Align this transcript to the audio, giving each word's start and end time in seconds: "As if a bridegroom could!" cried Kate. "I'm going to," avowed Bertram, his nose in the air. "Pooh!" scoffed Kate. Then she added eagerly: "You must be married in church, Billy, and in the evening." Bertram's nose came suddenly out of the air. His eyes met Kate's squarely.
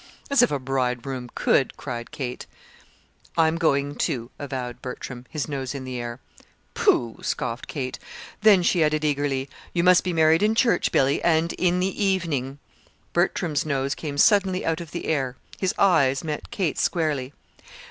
"As 0.31 0.41
if 0.41 0.49
a 0.49 0.57
bridegroom 0.57 1.29
could!" 1.35 1.77
cried 1.77 2.09
Kate. 2.09 2.47
"I'm 3.37 3.59
going 3.59 3.93
to," 3.97 4.31
avowed 4.39 4.81
Bertram, 4.81 5.27
his 5.29 5.47
nose 5.47 5.75
in 5.75 5.83
the 5.83 5.99
air. 5.99 6.19
"Pooh!" 6.73 7.19
scoffed 7.21 7.67
Kate. 7.67 7.99
Then 8.41 8.63
she 8.63 8.83
added 8.83 9.05
eagerly: 9.05 9.47
"You 9.73 9.83
must 9.83 10.03
be 10.03 10.11
married 10.11 10.41
in 10.41 10.55
church, 10.55 10.91
Billy, 10.91 11.21
and 11.23 11.53
in 11.53 11.79
the 11.79 12.03
evening." 12.03 12.57
Bertram's 13.13 13.63
nose 13.63 13.93
came 13.93 14.17
suddenly 14.17 14.65
out 14.65 14.81
of 14.81 14.89
the 14.89 15.05
air. 15.05 15.35
His 15.59 15.75
eyes 15.77 16.23
met 16.23 16.49
Kate's 16.49 16.81
squarely. 16.81 17.31